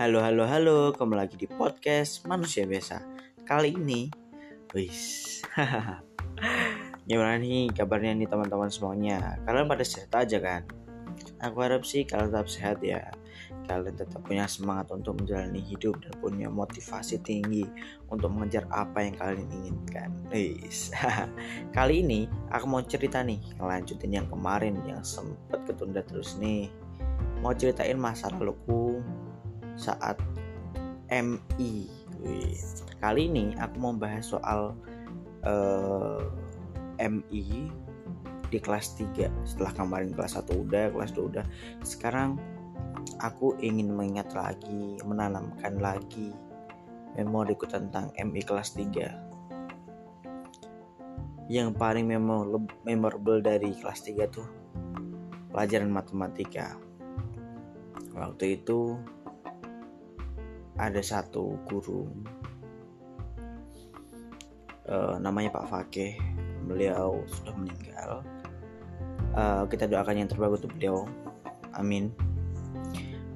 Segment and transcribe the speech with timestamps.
[0.00, 3.04] Halo halo halo, kembali lagi di podcast Manusia Biasa.
[3.44, 4.08] Kali ini,
[4.72, 5.44] wis.
[7.04, 9.36] Gimana nih kabarnya nih teman-teman semuanya?
[9.44, 10.64] Kalian pada sehat aja kan?
[11.44, 13.12] Aku harap sih kalian tetap sehat ya.
[13.68, 17.68] Kalian tetap punya semangat untuk menjalani hidup dan punya motivasi tinggi
[18.08, 20.16] untuk mengejar apa yang kalian inginkan.
[20.32, 20.96] Wis.
[21.76, 26.72] Kali ini aku mau cerita nih, ngelanjutin yang kemarin yang sempat ketunda terus nih.
[27.44, 28.89] Mau ceritain masa laluku
[29.80, 30.20] saat
[31.08, 31.88] MI.
[33.00, 34.76] Kali ini aku mau bahas soal
[35.48, 36.20] uh,
[37.00, 37.72] eh, MI
[38.52, 41.44] di kelas 3 setelah kemarin kelas 1 udah kelas 2 udah.
[41.80, 42.36] Sekarang
[43.24, 46.36] aku ingin mengingat lagi menanamkan lagi
[47.16, 49.30] memoriku tentang MI kelas 3
[51.50, 52.06] yang paling
[52.86, 54.46] memorable dari kelas 3 tuh
[55.50, 56.78] pelajaran matematika.
[58.14, 59.02] Waktu itu
[60.80, 62.08] ada satu guru
[64.88, 66.16] uh, namanya Pak Fakih.
[66.64, 68.24] Beliau sudah meninggal.
[69.36, 71.04] Uh, kita doakan yang terbaik untuk beliau.
[71.76, 72.10] Amin.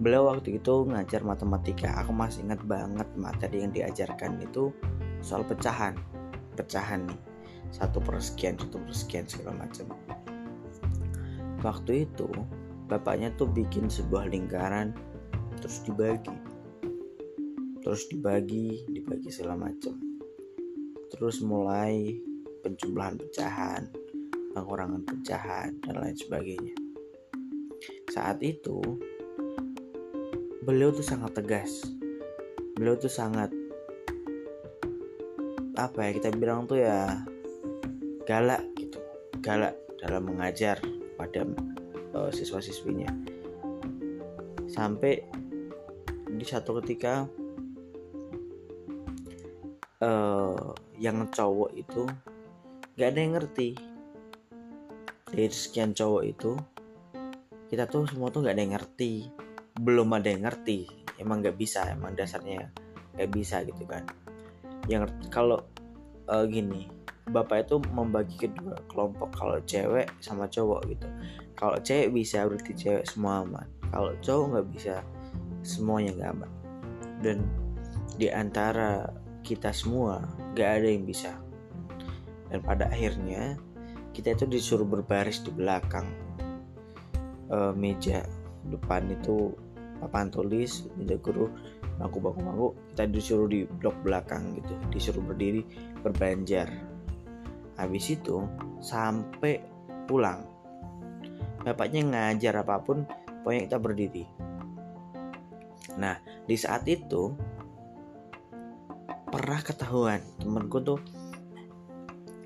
[0.03, 2.03] Beliau waktu itu ngajar matematika.
[2.03, 4.75] Aku masih ingat banget materi yang diajarkan itu
[5.23, 5.95] soal pecahan.
[6.59, 7.21] Pecahan nih.
[7.71, 9.91] Satu persekian satu persekian segala macam.
[11.63, 12.29] Waktu itu
[12.91, 14.93] bapaknya tuh bikin sebuah lingkaran
[15.59, 16.35] terus dibagi
[17.85, 19.95] terus dibagi dibagi segala macam
[21.13, 22.17] terus mulai
[22.65, 23.85] penjumlahan pecahan
[24.55, 26.75] pengurangan pecahan dan lain sebagainya.
[28.15, 28.79] Saat itu
[30.63, 31.83] beliau tuh sangat tegas.
[32.79, 33.51] Beliau tuh sangat
[35.75, 37.27] apa ya kita bilang tuh ya
[38.23, 39.03] galak gitu.
[39.43, 40.79] Galak dalam mengajar
[41.19, 41.43] pada
[42.15, 43.11] uh, siswa-siswinya.
[44.71, 45.19] Sampai
[46.31, 47.27] di satu ketika
[50.05, 52.05] uh, yang cowok itu
[53.01, 53.73] gak ada yang ngerti.
[55.35, 56.53] Dari sekian cowok itu
[57.73, 59.33] kita tuh semua tuh gak ada yang ngerti.
[59.81, 60.87] Belum ada yang ngerti.
[61.17, 62.69] Emang gak bisa emang dasarnya
[63.17, 64.05] gak bisa gitu kan.
[64.87, 65.65] Yang kalau
[66.29, 66.93] uh, gini
[67.25, 71.09] bapak itu membagi kedua kelompok kalau cewek sama cowok gitu.
[71.57, 73.67] Kalau cewek bisa berarti cewek semua aman.
[73.89, 74.95] Kalau cowok nggak bisa
[75.65, 76.51] semuanya nggak aman.
[77.25, 77.39] Dan
[78.21, 79.09] di antara
[79.45, 80.25] kita semua
[80.57, 81.37] gak ada yang bisa.
[82.49, 83.61] Dan pada akhirnya
[84.17, 86.07] kita itu disuruh berbaris di belakang
[87.51, 88.25] e, meja
[88.65, 89.53] depan itu
[90.01, 91.51] papan tulis meja guru
[91.99, 95.63] bangku bangku bangku kita disuruh di blok belakang gitu disuruh berdiri
[96.01, 96.71] berbanjar.
[97.75, 98.47] Habis itu
[98.79, 99.59] sampai
[100.07, 100.47] pulang.
[101.67, 103.03] Bapaknya ngajar apa pun
[103.43, 104.25] pokoknya kita berdiri.
[105.99, 107.35] Nah di saat itu
[109.35, 110.23] pernah ketahuan.
[110.39, 111.03] Temenku tuh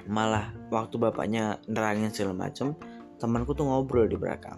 [0.09, 2.73] malah waktu bapaknya nerangin segala macem
[3.21, 4.57] temanku tuh ngobrol di belakang.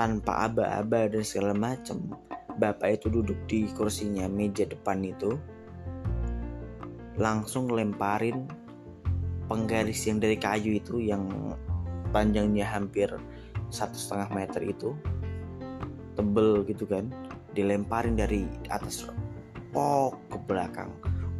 [0.00, 2.08] Tanpa aba-aba dan segala macem.
[2.56, 5.36] Bapak itu duduk di kursinya meja depan itu
[7.20, 8.48] langsung lemparin
[9.44, 11.28] penggaris yang dari kayu itu yang
[12.16, 13.12] panjangnya hampir
[13.68, 14.96] satu setengah meter itu
[16.16, 17.12] tebel gitu kan
[17.52, 19.04] dilemparin dari atas
[19.76, 20.88] pok ke belakang.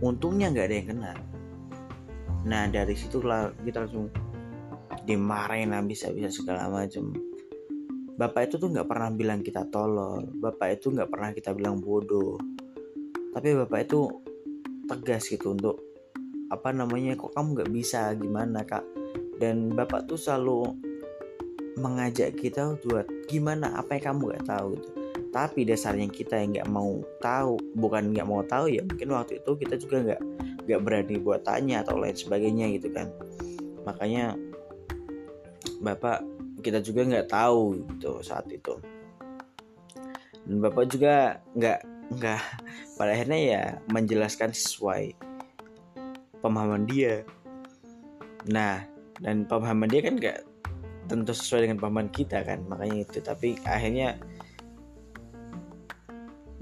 [0.04, 1.12] Untungnya nggak ada yang kena.
[2.44, 3.24] Nah dari situ
[3.64, 4.12] kita langsung
[5.08, 7.16] dimarahin bisa-bisa segala macam
[8.20, 10.28] bapak itu tuh nggak pernah bilang kita tolol.
[10.36, 12.36] Bapak itu nggak pernah kita bilang bodoh.
[13.32, 14.04] Tapi bapak itu
[14.84, 15.80] tegas gitu untuk
[16.52, 18.12] apa namanya kok kamu nggak bisa?
[18.20, 18.84] Gimana kak?
[19.40, 20.76] Dan bapak tuh selalu
[21.80, 24.95] mengajak kita buat gimana apa yang kamu nggak tahu gitu
[25.36, 29.52] tapi dasarnya kita yang nggak mau tahu bukan nggak mau tahu ya mungkin waktu itu
[29.60, 30.22] kita juga nggak
[30.64, 33.12] nggak berani buat tanya atau lain sebagainya gitu kan.
[33.84, 34.32] Makanya
[35.84, 36.24] bapak
[36.64, 38.80] kita juga nggak tahu gitu saat itu.
[40.48, 41.80] Dan bapak juga nggak
[42.16, 42.42] nggak
[42.96, 43.62] pada akhirnya ya
[43.92, 45.12] menjelaskan sesuai
[46.40, 47.28] pemahaman dia.
[48.48, 48.88] Nah
[49.20, 50.48] dan pemahaman dia kan nggak
[51.12, 53.20] tentu sesuai dengan pemahaman kita kan makanya itu.
[53.20, 54.16] Tapi akhirnya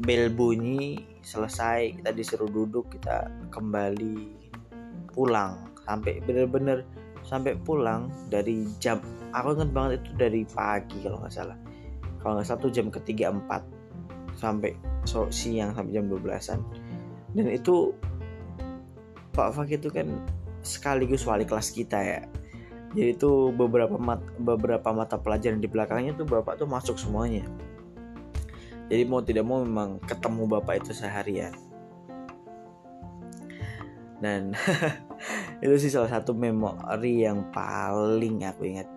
[0.00, 4.34] bel bunyi selesai kita disuruh duduk kita kembali
[5.14, 5.70] pulang.
[5.84, 6.82] Sampai bener-bener
[7.24, 9.00] sampai pulang dari jam
[9.32, 11.58] aku inget banget itu dari pagi kalau nggak salah.
[12.20, 13.62] Kalau nggak salah tuh jam ketiga empat
[14.34, 14.74] sampai
[15.06, 16.58] so, siang sampai jam 12an
[17.34, 17.94] dan itu
[19.34, 20.06] Pak Fak itu kan
[20.62, 22.22] sekaligus wali kelas kita ya.
[22.94, 27.42] Jadi itu beberapa mat, beberapa mata pelajaran di belakangnya tuh bapak tuh masuk semuanya
[28.88, 31.54] jadi mau tidak mau memang ketemu bapak itu seharian.
[34.20, 34.52] Dan
[35.64, 38.88] itu sih salah satu memori yang paling aku ingat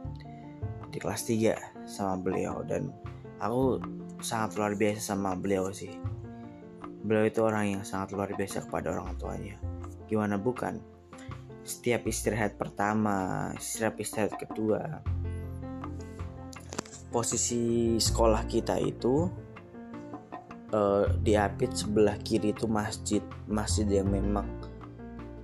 [0.92, 2.64] di kelas 3 sama beliau.
[2.68, 2.92] Dan
[3.40, 3.80] aku
[4.20, 5.92] sangat luar biasa sama beliau sih.
[7.08, 9.56] Beliau itu orang yang sangat luar biasa kepada orang tuanya.
[10.12, 10.84] Gimana bukan?
[11.64, 15.04] Setiap istirahat pertama setiap istirahat kedua
[17.12, 19.28] posisi sekolah kita itu
[20.74, 24.48] uh, di Apit sebelah kiri itu masjid masjid yang memang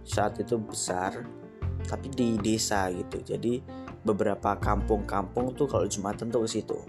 [0.03, 1.23] saat itu besar
[1.83, 3.19] tapi di desa gitu.
[3.23, 3.59] Jadi
[4.03, 6.79] beberapa kampung-kampung tuh kalau jumatan tuh ke situ.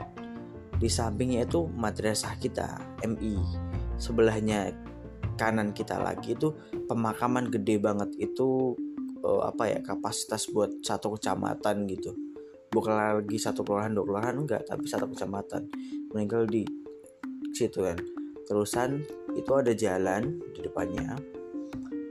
[0.75, 3.39] Di sampingnya itu madrasah kita MI
[3.95, 4.75] sebelahnya
[5.39, 6.51] kanan kita lagi itu
[6.91, 8.75] pemakaman gede banget itu
[9.23, 12.15] uh, apa ya kapasitas buat satu kecamatan gitu.
[12.75, 15.71] Bukan lagi satu kelurahan dua kelurahan enggak tapi satu kecamatan.
[16.11, 16.67] Meninggal di
[17.55, 18.14] situ kan
[18.45, 19.05] terusan
[19.35, 21.17] itu ada jalan di depannya.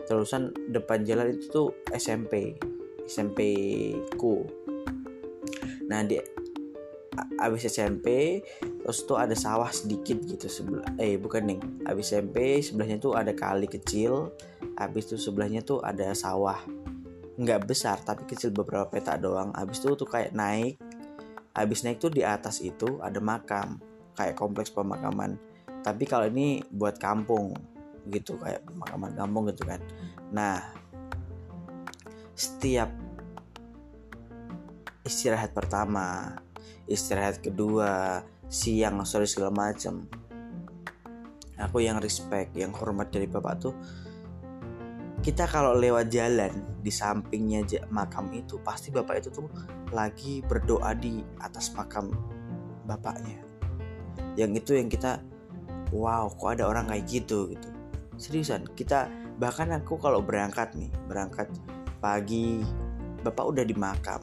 [0.04, 2.58] Terusan depan jalan itu tuh SMP
[3.08, 3.40] SMP
[4.16, 4.44] ku.
[5.88, 6.20] Nah di
[7.38, 8.40] abis SMP
[8.84, 11.60] terus tuh ada sawah sedikit gitu sebelah eh bukan nih.
[11.88, 14.34] Abis SMP sebelahnya tuh ada kali kecil
[14.80, 16.60] abis itu sebelahnya tuh ada sawah.
[17.38, 19.54] Nggak besar tapi kecil beberapa peta doang.
[19.54, 20.80] Abis itu tuh kayak naik.
[21.54, 23.78] Abis naik tuh di atas itu ada makam
[24.18, 25.38] kayak kompleks pemakaman
[25.84, 27.54] tapi kalau ini buat kampung
[28.08, 29.80] gitu kayak pemakaman kampung gitu kan.
[30.32, 30.60] Nah
[32.34, 32.90] setiap
[35.04, 36.40] istirahat pertama
[36.88, 40.08] istirahat kedua siang sore segala macam
[41.60, 43.76] aku yang respect yang hormat dari bapak tuh
[45.24, 46.52] kita kalau lewat jalan
[46.84, 49.48] di sampingnya makam itu pasti bapak itu tuh
[49.96, 52.12] lagi berdoa di atas makam
[52.84, 53.40] bapaknya.
[54.36, 55.24] Yang itu yang kita
[55.92, 57.52] wow kok ada orang kayak gitu?
[57.52, 57.68] Gitu.
[58.16, 59.10] Seriusan kita
[59.42, 61.50] bahkan aku kalau berangkat nih berangkat
[61.98, 62.62] pagi
[63.26, 64.22] bapak udah di makam.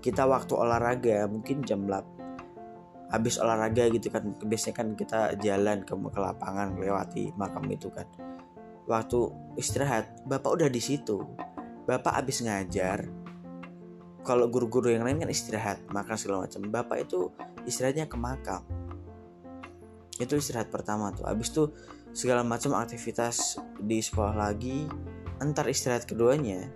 [0.00, 5.94] Kita waktu olahraga mungkin jam 8 habis olahraga gitu kan biasanya kan kita jalan ke,
[5.94, 8.08] ke lapangan melewati makam itu kan.
[8.84, 9.18] Waktu
[9.56, 11.20] istirahat bapak udah di situ.
[11.84, 13.04] Bapak habis ngajar
[14.24, 16.64] kalau guru-guru yang lain kan istirahat makan segala macam.
[16.72, 17.28] Bapak itu
[17.68, 18.64] istirahatnya ke makam
[20.22, 21.26] itu istirahat pertama tuh.
[21.26, 21.74] Habis tuh
[22.14, 24.86] segala macam aktivitas di sekolah lagi
[25.42, 26.70] entar istirahat keduanya.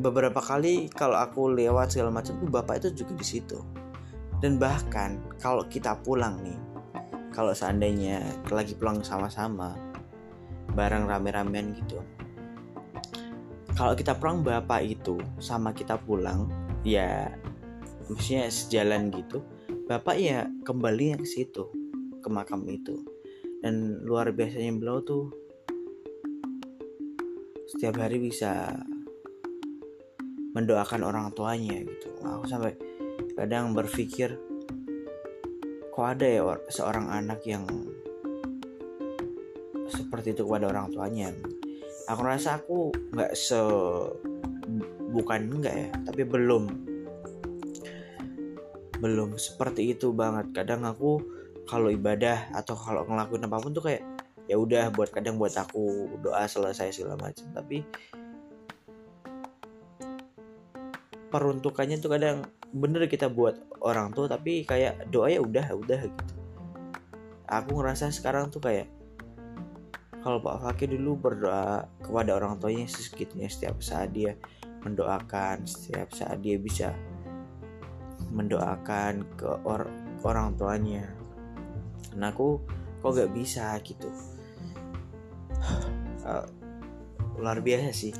[0.00, 3.58] Beberapa kali kalau aku lewat segala macam tuh bapak itu juga di situ.
[4.40, 6.58] Dan bahkan kalau kita pulang nih
[7.30, 9.76] kalau seandainya lagi pulang sama-sama
[10.74, 12.00] bareng rame-ramean gitu.
[13.76, 16.48] Kalau kita pulang bapak itu sama kita pulang
[16.82, 17.30] ya
[18.08, 19.44] maksudnya sejalan gitu
[19.90, 21.66] bapak ya kembali ke situ
[22.22, 23.02] ke makam itu.
[23.58, 25.34] Dan luar biasanya beliau tuh
[27.66, 28.70] setiap hari bisa
[30.54, 32.06] mendoakan orang tuanya gitu.
[32.22, 32.78] Aku sampai
[33.34, 34.38] kadang berpikir
[35.90, 37.66] kok ada ya seorang anak yang
[39.90, 41.34] seperti itu kepada orang tuanya?
[42.06, 43.58] Aku rasa aku nggak se
[45.10, 46.89] bukan enggak ya tapi belum
[49.00, 50.52] belum seperti itu banget.
[50.52, 51.18] Kadang aku
[51.64, 54.04] kalau ibadah atau kalau ngelakuin apa pun tuh kayak
[54.46, 57.48] ya udah buat kadang buat aku doa selesai segala macam.
[57.50, 57.82] Tapi
[61.32, 66.34] peruntukannya tuh kadang bener kita buat orang tuh tapi kayak doa ya udah udah gitu.
[67.50, 68.86] Aku ngerasa sekarang tuh kayak
[70.20, 74.36] kalau Pak Fakir dulu berdoa kepada orang tuanya sesegitunya setiap saat dia
[74.84, 76.92] mendoakan setiap saat dia bisa
[78.30, 79.86] mendoakan ke or
[80.22, 81.06] orang tuanya.
[82.14, 82.62] Dan aku
[83.02, 84.08] kok gak bisa gitu.
[86.24, 86.46] Uh,
[87.40, 88.14] luar biasa sih.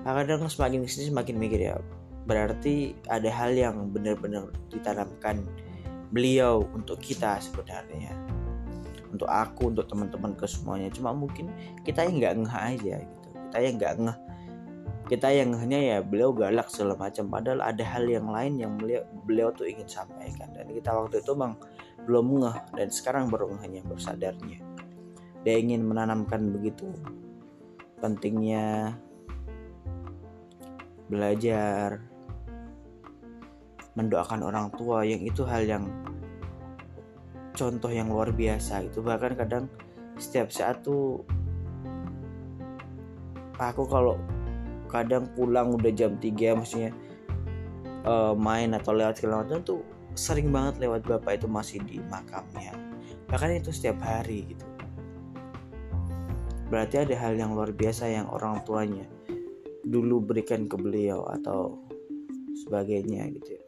[0.00, 1.76] Kadang semakin ke sini semakin mikir ya
[2.28, 5.44] berarti ada hal yang benar-benar ditanamkan
[6.12, 8.12] beliau untuk kita sebenarnya.
[9.10, 10.88] Untuk aku untuk teman-teman ke semuanya.
[10.94, 11.50] Cuma mungkin
[11.82, 13.28] kita yang nggak ngeh aja gitu.
[13.34, 14.18] Kita yang nggak ngeh
[15.10, 17.26] kita yang hanya ya beliau galak segala macam.
[17.26, 20.54] Padahal ada hal yang lain yang beliau beliau tuh ingin sampaikan.
[20.54, 21.58] Dan kita waktu itu bang
[22.06, 22.56] belum ngeh.
[22.78, 24.62] Dan sekarang baru hanya bersadarnya
[25.40, 26.92] dia ingin menanamkan begitu
[28.00, 28.96] pentingnya
[31.08, 32.04] belajar
[33.96, 35.04] mendoakan orang tua.
[35.04, 35.84] Yang itu hal yang
[37.56, 39.64] contoh yang luar biasa itu bahkan kadang
[40.20, 41.24] setiap saat tuh
[43.56, 44.16] aku kalau
[44.90, 46.90] kadang pulang udah jam 3 maksudnya
[48.04, 49.80] uh, main atau lewat segala macam tuh
[50.18, 52.74] sering banget lewat bapak itu masih di makamnya
[53.30, 54.66] bahkan itu setiap hari gitu
[56.66, 59.06] berarti ada hal yang luar biasa yang orang tuanya
[59.86, 61.78] dulu berikan ke beliau atau
[62.66, 63.64] sebagainya gitu ya.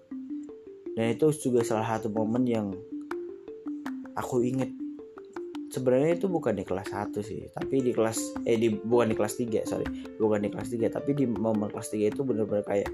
[0.99, 2.75] dan itu juga salah satu momen yang
[4.19, 4.71] aku inget
[5.73, 9.41] sebenarnya itu bukan di kelas 1 sih tapi di kelas eh di bukan di kelas
[9.41, 9.89] 3 sorry.
[10.21, 12.93] Bukan di kelas 3 tapi di momen kelas 3 itu bener-bener kayak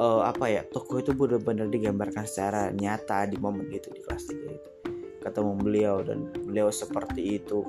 [0.00, 4.56] uh, apa ya toko itu bener-bener digambarkan secara nyata di momen itu di kelas 3
[4.56, 4.70] itu.
[5.20, 7.60] Ketemu beliau dan beliau seperti itu.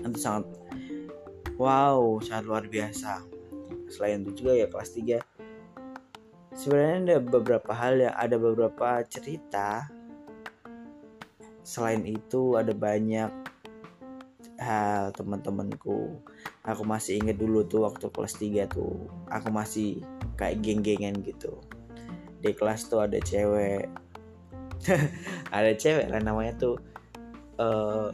[0.00, 0.48] Itu sangat
[1.60, 3.20] wow sangat luar biasa.
[3.92, 5.20] Selain itu juga ya kelas 3
[6.52, 9.88] sebenarnya ada beberapa hal ya ada beberapa cerita
[11.62, 13.30] selain itu ada banyak
[14.62, 16.22] hal teman-temanku.
[16.62, 20.02] Aku masih inget dulu tuh waktu kelas 3 tuh aku masih
[20.38, 21.58] kayak geng-gengan gitu.
[22.38, 23.90] Di kelas tuh ada cewek.
[25.54, 26.74] Ada cewek lah namanya tuh
[27.62, 28.10] uh,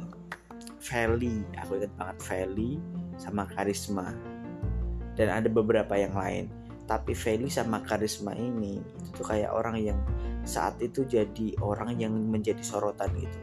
[0.84, 1.40] Feli.
[1.64, 2.76] Aku ingat banget Feli
[3.16, 4.12] sama Karisma.
[5.16, 6.52] Dan ada beberapa yang lain.
[6.84, 9.96] Tapi Feli sama Karisma ini itu tuh kayak orang yang
[10.48, 13.38] saat itu jadi orang yang menjadi sorotan gitu.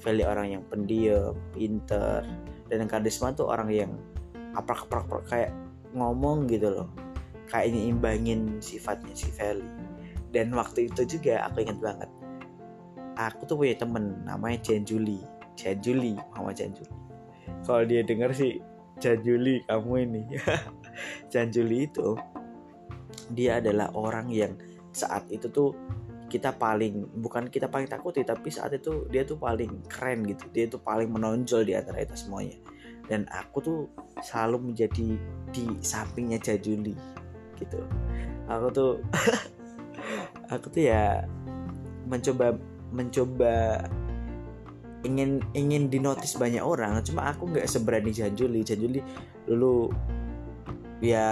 [0.00, 2.24] Feli orang yang pendiam pinter
[2.72, 3.92] dan Karisma tuh orang yang
[4.56, 5.52] apa aprak kayak
[5.92, 6.88] ngomong gitu loh.
[7.52, 9.68] Kayak ini imbangin sifatnya si Feli
[10.32, 12.10] dan waktu itu juga aku ingat banget
[13.12, 15.20] aku tuh punya temen namanya Jen Juli.
[15.52, 17.02] Janjuli Mama Janjuli
[17.62, 18.58] kalau dia dengar sih
[18.98, 20.22] Janjuli kamu ini.
[21.32, 22.14] Janjuli itu
[23.34, 24.52] dia adalah orang yang
[24.92, 25.74] saat itu tuh
[26.32, 30.48] kita paling bukan kita paling takuti tapi saat itu dia tuh paling keren gitu.
[30.48, 32.56] Dia tuh paling menonjol di antara kita semuanya.
[33.04, 33.80] Dan aku tuh
[34.24, 35.20] selalu menjadi
[35.52, 36.96] di sampingnya Jajuli
[37.60, 37.84] gitu.
[38.48, 38.92] Aku tuh
[40.54, 41.28] aku tuh ya
[42.08, 42.56] mencoba
[42.88, 43.84] mencoba
[45.04, 46.96] ingin ingin dinotis banyak orang.
[47.04, 49.00] Cuma aku nggak seberani Janjuli Janjuli
[49.44, 49.92] dulu
[51.02, 51.26] ya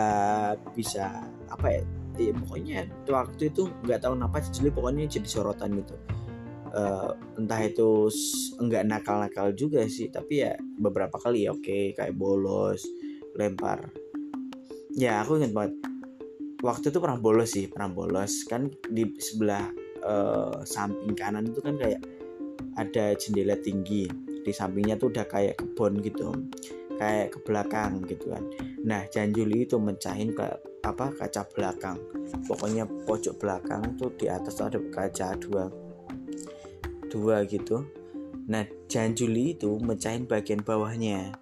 [0.74, 1.82] bisa apa ya,
[2.20, 5.96] ya pokoknya waktu itu nggak tahu kenapa Janjuli pokoknya jadi sorotan gitu.
[6.70, 8.06] Uh, entah itu
[8.62, 12.84] enggak nakal-nakal juga sih tapi ya beberapa kali ya oke kayak bolos
[13.34, 13.90] lempar.
[14.94, 15.74] Ya aku ingat banget.
[16.60, 18.46] Waktu itu pernah bolos sih pernah bolos.
[18.46, 19.66] Kan di sebelah
[20.06, 22.00] uh, samping kanan itu kan kayak
[22.78, 24.06] ada jendela tinggi.
[24.40, 26.32] Di sampingnya tuh udah kayak kebun gitu
[27.00, 28.44] kayak ke belakang gitu kan.
[28.84, 30.44] Nah Janjuli itu mencahin ke
[30.80, 31.98] apa kaca belakang.
[32.48, 35.68] Pokoknya pojok belakang tuh di atas tuh ada kaca dua.
[37.10, 37.84] Dua gitu.
[38.48, 41.36] Nah Janjuli itu mencahin bagian bawahnya.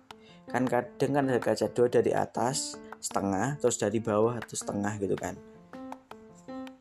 [0.49, 5.15] Kan kadang kan ada kaca dua dari atas setengah terus dari bawah atau setengah gitu
[5.15, 5.39] kan.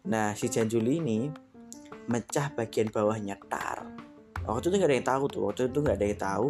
[0.07, 1.19] Nah si Janjuli ini
[2.07, 3.85] mecah bagian bawahnya tar.
[4.47, 6.49] Waktu itu nggak ada yang tahu tuh waktu itu nggak ada yang tahu.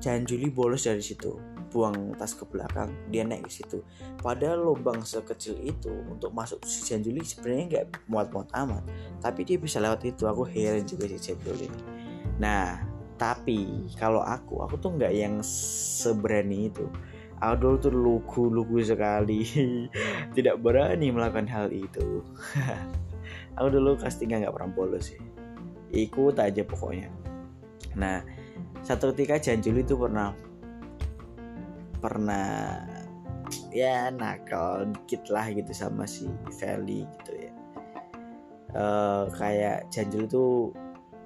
[0.00, 3.78] Jan Juli bolos dari situ buang tas ke belakang dia naik ke situ.
[4.18, 8.82] Padahal lubang sekecil itu untuk masuk si Jan Juli sebenarnya nggak muat-muat amat.
[9.22, 11.70] Tapi dia bisa lewat itu aku heran juga si Jan Juli
[12.40, 12.80] nah
[13.20, 16.88] tapi kalau aku aku tuh nggak yang seberani itu.
[17.40, 19.44] Aku dulu tuh lugu-lugu sekali.
[20.36, 22.24] Tidak berani melakukan hal itu.
[23.56, 25.20] Aku dulu tiga nggak pernah bolos sih.
[25.92, 27.08] Ikut aja pokoknya.
[27.96, 28.24] Nah
[28.80, 30.32] satu ketika Janjuli itu pernah
[32.00, 32.80] pernah
[33.70, 36.26] ya nakal dikit lah gitu sama si
[36.58, 37.52] Feli gitu ya.
[38.70, 40.70] Uh, kayak Janjuli itu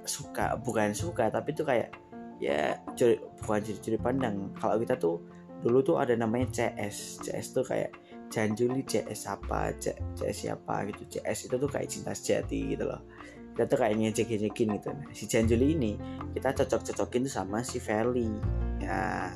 [0.04, 1.92] suka bukan suka tapi tuh kayak
[2.40, 4.36] ya curi, bukan curi-curi pandang.
[4.56, 5.20] Kalau kita tuh
[5.64, 7.92] dulu tuh ada namanya CS CS tuh kayak
[8.32, 11.20] Janjuli CS apa CS siapa gitu.
[11.20, 13.04] CS itu tuh kayak cinta sejati gitu loh.
[13.54, 14.88] Kita tuh kayak ngejek-ngejekin gitu.
[14.90, 15.92] Nah si Janjuli ini
[16.32, 18.28] kita cocok-cocokin tuh sama si Feli.
[18.82, 19.30] Ya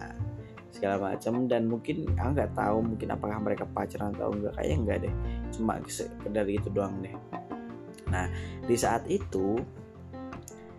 [0.73, 1.49] segala macam.
[1.49, 4.53] Dan mungkin aku nggak tahu mungkin apakah mereka pacaran atau enggak.
[4.57, 5.15] Kayaknya enggak deh.
[5.57, 7.15] Cuma sekedar itu doang deh.
[8.09, 8.27] Nah
[8.65, 9.61] di saat itu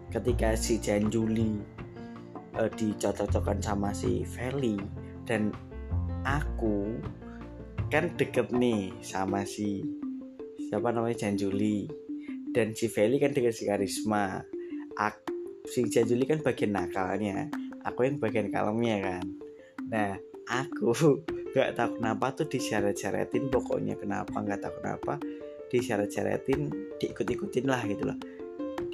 [0.09, 1.61] ketika si Janjuli
[2.57, 4.77] uh, dicocok-cocokan sama si Feli
[5.29, 5.53] dan
[6.25, 6.97] aku
[7.93, 9.85] kan deket nih sama si
[10.69, 11.89] siapa namanya Janjuli.
[12.49, 14.41] Dan si Feli kan dengan si Karisma.
[14.97, 15.31] Aku,
[15.69, 17.45] si Jajuli kan bagian nakalnya.
[17.85, 19.48] Aku yang bagian kalemnya kan
[19.89, 20.15] nah
[20.49, 20.93] aku
[21.53, 25.13] gak tahu kenapa tuh disyarat-syaratin pokoknya kenapa nggak tahu kenapa
[25.69, 28.17] disyarat-syaratin diikut-ikutin lah gitu loh.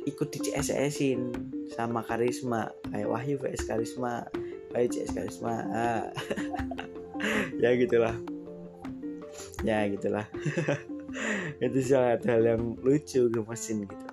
[0.06, 1.34] Ikut di CSS-in
[1.74, 4.28] sama Karisma kayak Wahyu vs Karisma
[4.75, 6.06] Wahyu CS Karisma ah.
[7.64, 8.14] ya gitulah
[9.66, 10.28] ya gitulah
[11.64, 14.08] itu salah satu hal yang lucu gemesin gitu.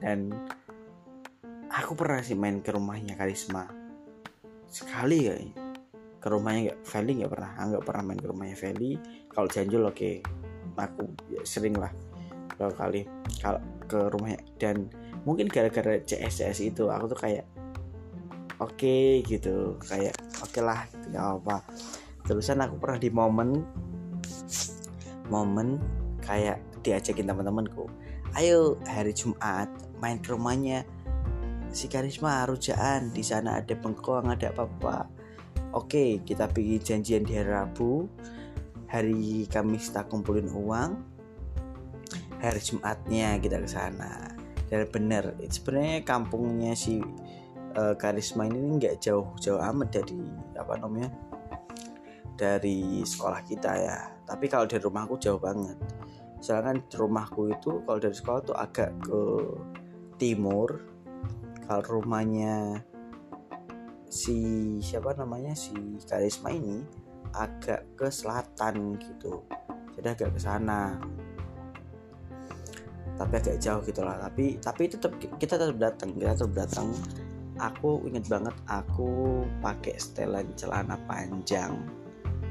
[0.00, 0.32] Dan
[1.68, 3.68] aku pernah sih main ke rumahnya Karisma.
[4.70, 5.65] Sekali kayaknya
[6.16, 8.92] ke rumahnya nggak Feli nggak pernah nggak pernah main ke rumahnya Feli.
[9.30, 10.14] Kalau Janjul oke okay.
[10.76, 11.92] aku ya, sering lah
[12.56, 13.04] kalau kali
[13.40, 14.40] kalau ke rumahnya.
[14.56, 14.88] Dan
[15.28, 17.44] mungkin gara-gara CSS itu aku tuh kayak
[18.60, 19.76] oke okay, gitu.
[19.84, 21.56] Kayak oke okay lah gitu gak apa
[22.26, 23.62] terusan aku pernah di momen
[25.30, 25.78] momen
[26.20, 27.86] kayak diajakin teman-temanku
[28.36, 29.70] ayo hari Jumat
[30.02, 30.84] main ke rumahnya
[31.72, 35.08] si Karisma rujaan di sana ada bengkoang ada apa-apa
[35.74, 38.08] oke kita pergi janjian di hari Rabu.
[38.86, 40.90] Hari Kamis kita kumpulin uang.
[42.38, 44.36] Hari Jumatnya kita ke sana.
[44.66, 46.98] Dan bener sebenarnya kampungnya si
[47.76, 50.22] uh, Karisma ini nggak jauh-jauh amat dari
[50.58, 51.10] apa namanya
[52.36, 53.98] dari sekolah kita ya.
[54.26, 55.76] Tapi kalau dari rumahku jauh banget.
[56.40, 59.20] Sedangkan rumahku itu kalau dari sekolah tuh agak ke
[60.20, 60.82] timur.
[61.66, 62.86] Kalau rumahnya
[64.06, 64.36] si
[64.82, 65.74] siapa namanya si
[66.06, 66.82] Karisma ini
[67.34, 69.42] agak ke selatan gitu.
[69.98, 70.96] Jadi agak ke sana.
[73.16, 76.92] Tapi agak jauh gitulah tapi tapi tetap kita tetap datang kita tetap datang
[77.56, 81.76] aku inget banget aku pakai setelan celana panjang.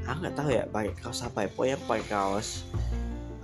[0.05, 1.50] Aku nggak tahu ya pakai kaos apa ya.
[1.53, 2.50] Pokoknya pakai kaos.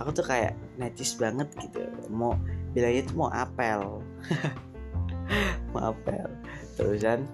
[0.02, 1.86] Aku tuh kayak netis banget gitu.
[2.10, 2.34] Mau
[2.74, 4.02] bilangnya itu mau apel.
[5.72, 6.28] Mau apel.
[6.76, 7.24] Terusan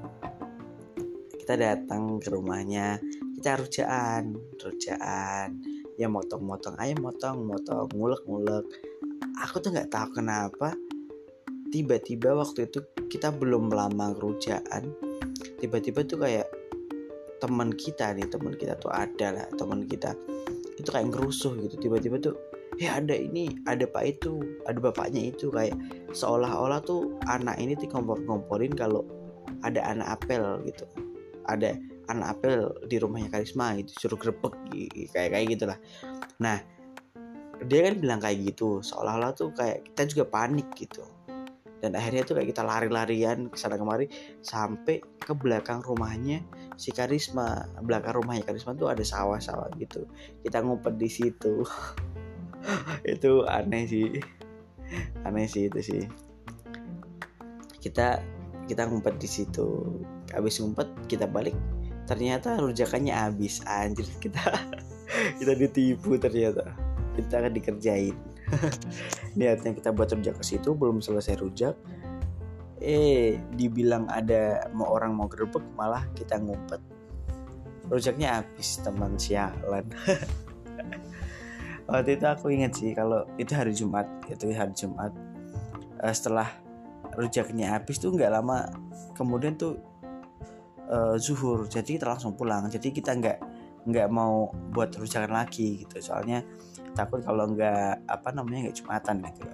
[1.48, 3.00] kita datang ke rumahnya
[3.40, 5.64] kita rujaan rujaan.
[5.96, 8.68] Ya motong-motong ayo motong motong ngulek-ngulek.
[9.48, 10.76] Aku tuh nggak tahu kenapa
[11.72, 14.92] tiba-tiba waktu itu kita belum lama rujaan
[15.56, 16.52] tiba-tiba tuh kayak
[17.40, 20.12] teman kita nih teman kita tuh ada lah teman kita
[20.76, 21.80] itu kayak ngerusuh gitu.
[21.80, 22.36] Tiba-tiba tuh
[22.76, 24.36] ya ada ini ada pak itu
[24.68, 25.48] ada bapaknya itu.
[25.48, 25.80] Kayak
[26.12, 29.00] seolah-olah tuh anak ini tuh ngompor-ngomporin kalau
[29.64, 31.07] ada anak apel gitu
[31.48, 31.74] ada
[32.08, 34.54] anak apel di rumahnya Karisma gitu suruh grebek
[35.12, 35.78] kayak kayak gitulah.
[36.40, 36.60] Nah
[37.64, 41.02] dia kan bilang kayak gitu seolah-olah tuh kayak kita juga panik gitu.
[41.78, 44.10] Dan akhirnya tuh kayak kita lari-larian ke sana kemari
[44.42, 46.42] sampai ke belakang rumahnya
[46.74, 47.70] si Karisma.
[47.86, 50.02] Belakang rumahnya Karisma tuh ada sawah-sawah gitu.
[50.42, 51.62] Kita ngumpet di situ.
[53.14, 54.10] Itu aneh sih.
[55.22, 56.02] Aneh sih itu sih.
[57.78, 58.18] Kita
[58.66, 61.56] kita ngumpet di situ habis ngumpet kita balik.
[62.08, 64.08] Ternyata rujakannya habis anjir.
[64.22, 64.40] Kita
[65.40, 66.72] kita ditipu ternyata.
[67.16, 68.16] Kita akan dikerjain.
[69.38, 71.74] Niatnya kita buat rujak ke situ belum selesai rujak.
[72.78, 76.80] Eh dibilang ada mau orang mau gerbek malah kita ngumpet.
[77.88, 79.84] Rujaknya habis teman sialan.
[81.88, 85.10] Waktu itu aku inget sih kalau itu hari Jumat itu hari Jumat.
[85.98, 86.46] Uh, setelah
[87.18, 88.70] rujaknya habis tuh nggak lama
[89.18, 89.82] kemudian tuh
[90.88, 91.68] uh, zuhur.
[91.68, 92.66] Jadi kita langsung pulang.
[92.66, 93.38] Jadi kita nggak
[93.88, 96.00] nggak mau buat rujakan lagi gitu.
[96.00, 96.42] Soalnya
[96.96, 99.52] takut kalau nggak apa namanya nggak jumatan gitu.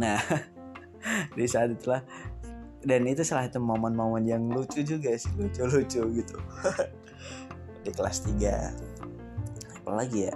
[0.00, 0.18] Nah
[1.36, 2.02] di saat itulah
[2.86, 5.30] dan itu salah satu momen-momen yang lucu juga sih.
[5.36, 6.36] Lucu-lucu gitu.
[7.86, 10.34] Di kelas 3 apalagi ya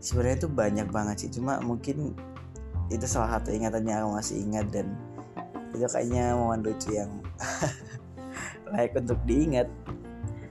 [0.00, 1.30] sebenarnya itu banyak banget sih.
[1.38, 2.16] Cuma mungkin
[2.88, 4.66] itu salah satu ingatannya aku masih ingat.
[4.72, 4.96] Dan
[5.72, 7.08] itu kayaknya momen lucu yang
[8.72, 9.68] layak untuk diingat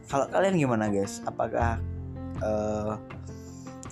[0.07, 1.81] kalau kalian gimana guys apakah
[2.43, 2.95] uh,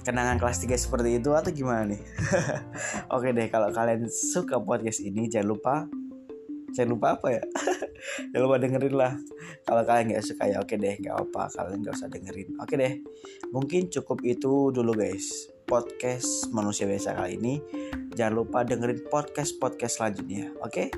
[0.03, 2.01] kenangan kelas 3 seperti itu atau gimana nih?
[3.15, 5.75] Oke deh, kalau kalian suka podcast ini jangan lupa
[6.73, 7.43] jangan lupa apa ya?
[8.33, 9.13] jangan lupa dengerin lah.
[9.65, 12.49] Kalau kalian nggak suka ya oke deh, nggak apa, kalian nggak usah dengerin.
[12.61, 12.93] Oke deh,
[13.53, 15.49] mungkin cukup itu dulu guys.
[15.69, 17.61] Podcast manusia biasa kali ini.
[18.17, 20.49] Jangan lupa dengerin podcast podcast selanjutnya.
[20.65, 20.89] Oke?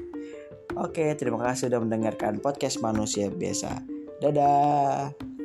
[0.79, 3.83] Oke, terima kasih sudah mendengarkan podcast manusia biasa.
[4.23, 5.40] Dadah.